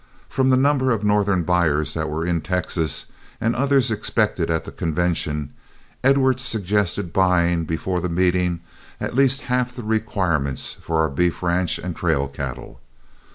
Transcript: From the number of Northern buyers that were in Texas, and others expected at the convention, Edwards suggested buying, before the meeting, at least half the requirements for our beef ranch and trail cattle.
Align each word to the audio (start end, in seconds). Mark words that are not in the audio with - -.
From 0.29 0.49
the 0.49 0.57
number 0.57 0.89
of 0.89 1.03
Northern 1.03 1.43
buyers 1.43 1.93
that 1.93 2.09
were 2.09 2.25
in 2.25 2.41
Texas, 2.41 3.05
and 3.39 3.55
others 3.55 3.91
expected 3.91 4.49
at 4.49 4.65
the 4.65 4.71
convention, 4.71 5.53
Edwards 6.03 6.41
suggested 6.41 7.13
buying, 7.13 7.65
before 7.65 8.01
the 8.01 8.09
meeting, 8.09 8.61
at 8.99 9.13
least 9.13 9.41
half 9.41 9.75
the 9.75 9.83
requirements 9.83 10.75
for 10.81 10.99
our 11.01 11.09
beef 11.09 11.43
ranch 11.43 11.77
and 11.77 11.95
trail 11.95 12.27
cattle. 12.27 12.79